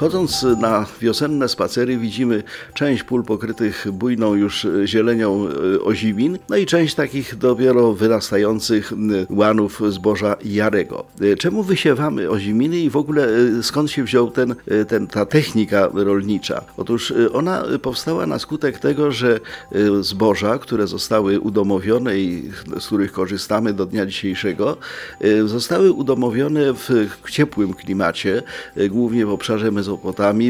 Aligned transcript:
Chodząc 0.00 0.42
na 0.42 0.86
wiosenne 1.00 1.48
spacery 1.48 1.98
widzimy 1.98 2.42
część 2.74 3.02
pól 3.02 3.24
pokrytych 3.24 3.86
bujną 3.92 4.34
już 4.34 4.66
zielenią 4.84 5.46
e, 5.48 5.80
ozimiin, 5.80 6.38
no 6.48 6.56
i 6.56 6.66
część 6.66 6.94
takich 6.94 7.36
dopiero 7.36 7.92
wyrastających 7.92 8.92
m, 8.92 9.12
łanów 9.30 9.82
zboża 9.88 10.36
jarego. 10.44 11.04
E, 11.20 11.36
Czemu 11.36 11.62
wysiewamy 11.62 12.30
oziminy 12.30 12.78
i 12.78 12.90
w 12.90 12.96
ogóle 12.96 13.28
e, 13.58 13.62
skąd 13.62 13.90
się 13.90 14.04
wziął 14.04 14.30
ten, 14.30 14.54
e, 14.66 14.84
ten, 14.84 15.06
ta 15.06 15.26
technika 15.26 15.90
rolnicza? 15.94 16.64
Otóż 16.76 17.10
e, 17.10 17.32
ona 17.32 17.64
powstała 17.82 18.26
na 18.26 18.38
skutek 18.38 18.78
tego, 18.78 19.12
że 19.12 19.40
e, 19.72 20.02
zboża, 20.02 20.58
które 20.58 20.86
zostały 20.86 21.40
udomowione 21.40 22.18
i 22.18 22.50
z 22.80 22.86
których 22.86 23.12
korzystamy 23.12 23.72
do 23.72 23.86
dnia 23.86 24.06
dzisiejszego, 24.06 24.76
e, 25.20 25.48
zostały 25.48 25.92
udomowione 25.92 26.74
w 26.74 26.88
ciepłym 27.30 27.74
klimacie, 27.74 28.42
e, 28.76 28.88
głównie 28.88 29.26
w 29.26 29.30
obszarze 29.30 29.70
Mezopotamii, 29.70 29.89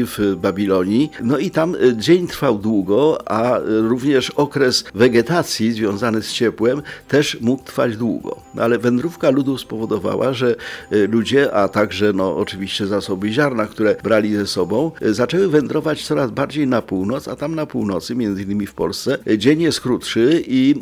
w 0.05 0.35
Babilonii. 0.35 1.11
No 1.23 1.37
i 1.37 1.51
tam 1.51 1.75
e, 1.75 1.97
dzień 1.97 2.27
trwał 2.27 2.57
długo, 2.57 3.31
a 3.31 3.57
e, 3.57 3.61
również 3.65 4.29
okres 4.29 4.83
wegetacji 4.95 5.71
związany 5.71 6.21
z 6.21 6.33
ciepłem 6.33 6.81
też 7.07 7.37
mógł 7.41 7.63
trwać 7.63 7.97
długo. 7.97 8.41
Ale 8.57 8.79
wędrówka 8.79 9.29
ludu 9.29 9.57
spowodowała, 9.57 10.33
że 10.33 10.55
e, 10.91 11.07
ludzie, 11.07 11.53
a 11.53 11.67
także 11.67 12.13
no, 12.13 12.37
oczywiście 12.37 12.87
zasoby 12.87 13.31
ziarna, 13.31 13.65
które 13.67 13.95
brali 14.03 14.35
ze 14.35 14.47
sobą, 14.47 14.91
zaczęły 15.01 15.47
wędrować 15.47 16.07
coraz 16.07 16.31
bardziej 16.31 16.67
na 16.67 16.81
północ, 16.81 17.27
a 17.27 17.35
tam 17.35 17.55
na 17.55 17.65
północy, 17.65 18.15
między 18.15 18.43
innymi 18.43 18.67
w 18.67 18.73
Polsce, 18.73 19.17
dzień 19.37 19.61
jest 19.61 19.81
krótszy 19.81 20.43
i 20.47 20.75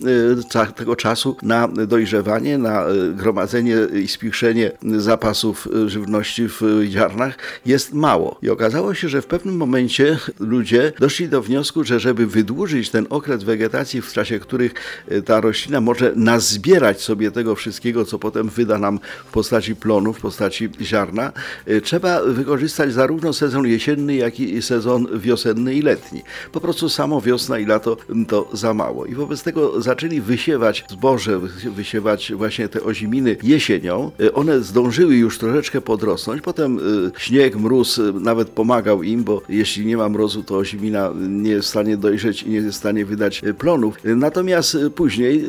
tego 0.75 0.95
czasu 0.95 1.35
na 1.41 1.67
dojrzewanie, 1.67 2.57
na 2.57 2.85
gromadzenie 3.13 3.75
i 4.03 4.07
spichrzenie 4.07 4.71
zapasów 4.97 5.67
żywności 5.85 6.47
w 6.47 6.61
ziarnach 6.89 7.37
jest 7.65 7.93
mało. 7.93 8.39
I 8.41 8.48
okazało 8.49 8.93
się, 8.93 9.09
że 9.09 9.21
w 9.21 9.25
pewnym 9.25 9.55
momencie 9.57 10.17
ludzie 10.39 10.91
doszli 10.99 11.29
do 11.29 11.41
wniosku, 11.41 11.83
że 11.83 11.99
żeby 11.99 12.27
wydłużyć 12.27 12.89
ten 12.89 13.07
okres 13.09 13.43
wegetacji, 13.43 14.01
w 14.01 14.13
czasie 14.13 14.39
których 14.39 14.73
e, 15.07 15.21
ta 15.21 15.41
roślina 15.41 15.81
może 15.81 16.11
nazbierać 16.15 17.01
sobie 17.01 17.31
tego 17.31 17.55
wszystkiego, 17.55 18.05
co 18.05 18.19
potem 18.19 18.49
wyda 18.49 18.77
nam 18.77 18.99
w 19.25 19.31
postaci 19.31 19.75
plonu, 19.75 20.13
w 20.13 20.19
postaci 20.21 20.69
ziarna, 20.81 21.31
e, 21.65 21.81
trzeba 21.81 22.23
wykorzystać 22.23 22.93
zarówno 22.93 23.33
sezon 23.33 23.67
jesienny, 23.67 24.15
jak 24.15 24.39
i 24.39 24.61
sezon 24.61 25.07
wiosenny 25.19 25.75
i 25.75 25.81
letni. 25.81 26.21
Po 26.51 26.61
prostu 26.61 26.89
samo 26.89 27.21
wiosna 27.21 27.59
i 27.59 27.65
lato 27.65 27.97
m, 28.09 28.25
to 28.25 28.49
za 28.53 28.73
mało. 28.73 29.05
I 29.05 29.15
wobec 29.15 29.43
tego 29.43 29.81
zaczęli 29.81 30.21
wysiewać 30.21 30.85
zboże, 30.89 31.39
wy- 31.39 31.71
wysiewać 31.71 32.31
właśnie 32.35 32.69
te 32.69 32.83
oziminy 32.83 33.37
jesienią. 33.43 34.11
E, 34.19 34.33
One 34.33 34.61
zdążyły 34.61 35.15
już 35.15 35.37
troszeczkę 35.37 35.81
podrosnąć, 35.81 36.41
potem 36.41 36.79
śnieg, 37.17 37.55
mróz 37.55 37.99
e, 37.99 38.13
nawet 38.39 38.53
pomagał 38.53 39.03
im, 39.03 39.23
bo 39.23 39.41
jeśli 39.49 39.85
nie 39.85 39.97
ma 39.97 40.09
mrozu, 40.09 40.43
to 40.43 40.57
ozimina 40.57 41.13
nie 41.29 41.51
jest 41.51 41.67
w 41.67 41.69
stanie 41.69 41.97
dojrzeć 41.97 42.43
i 42.43 42.49
nie 42.49 42.55
jest 42.55 42.69
w 42.69 42.75
stanie 42.75 43.05
wydać 43.05 43.43
e, 43.43 43.53
plonów. 43.53 43.97
E, 44.05 44.15
Natomiast 44.15 44.75
e, 44.75 44.89
później, 44.89 45.45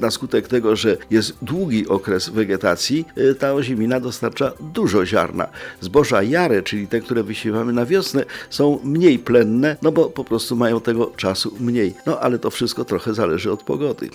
na 0.00 0.10
skutek 0.10 0.48
tego, 0.48 0.76
że 0.76 0.96
jest 1.10 1.38
długi 1.42 1.88
okres 1.88 2.28
wegetacji, 2.28 3.04
ta 3.38 3.54
ozimina 3.54 4.00
dostarcza 4.00 4.52
dużo 4.74 5.06
ziarna. 5.06 5.48
Zboża 5.80 6.22
jare, 6.22 6.62
czyli 6.62 6.86
te, 6.86 7.00
które 7.00 7.22
wysiewamy 7.22 7.72
na 7.72 7.86
wiosnę, 7.86 8.24
są 8.50 8.78
mniej 8.84 9.18
plenne, 9.18 9.76
no 9.82 9.92
bo 9.92 10.10
po 10.10 10.24
prostu 10.24 10.56
mają 10.56 10.80
tego 10.80 11.12
czasu 11.16 11.56
mniej. 11.60 11.94
No 12.06 12.20
ale 12.20 12.38
to 12.38 12.50
wszystko 12.50 12.84
trochę 12.84 13.14
zależy 13.14 13.52
od 13.52 13.62
pogody. 13.62 14.10